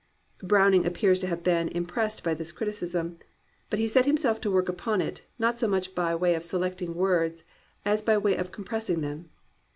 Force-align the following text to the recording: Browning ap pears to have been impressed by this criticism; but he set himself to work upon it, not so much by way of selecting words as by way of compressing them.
Browning 0.41 0.83
ap 0.87 0.95
pears 0.95 1.19
to 1.19 1.27
have 1.27 1.43
been 1.43 1.67
impressed 1.69 2.23
by 2.23 2.33
this 2.33 2.51
criticism; 2.51 3.19
but 3.69 3.77
he 3.77 3.87
set 3.87 4.07
himself 4.07 4.41
to 4.41 4.49
work 4.49 4.67
upon 4.67 4.99
it, 4.99 5.21
not 5.37 5.59
so 5.59 5.67
much 5.67 5.93
by 5.93 6.15
way 6.15 6.33
of 6.33 6.43
selecting 6.43 6.95
words 6.95 7.43
as 7.85 8.01
by 8.01 8.17
way 8.17 8.35
of 8.35 8.51
compressing 8.51 9.01
them. 9.01 9.29